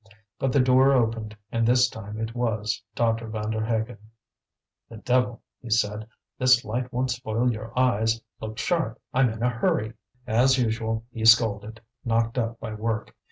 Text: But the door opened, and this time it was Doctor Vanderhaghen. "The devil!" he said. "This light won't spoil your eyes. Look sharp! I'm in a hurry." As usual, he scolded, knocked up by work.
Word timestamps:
But 0.39 0.51
the 0.51 0.59
door 0.59 0.93
opened, 0.93 1.37
and 1.51 1.63
this 1.67 1.87
time 1.87 2.17
it 2.19 2.33
was 2.33 2.81
Doctor 2.95 3.27
Vanderhaghen. 3.29 3.99
"The 4.89 4.97
devil!" 4.97 5.43
he 5.61 5.69
said. 5.69 6.07
"This 6.39 6.65
light 6.65 6.91
won't 6.91 7.11
spoil 7.11 7.51
your 7.51 7.71
eyes. 7.77 8.19
Look 8.39 8.57
sharp! 8.57 8.99
I'm 9.13 9.29
in 9.29 9.43
a 9.43 9.49
hurry." 9.49 9.93
As 10.25 10.57
usual, 10.57 11.05
he 11.11 11.23
scolded, 11.23 11.81
knocked 12.03 12.39
up 12.39 12.59
by 12.59 12.73
work. 12.73 13.15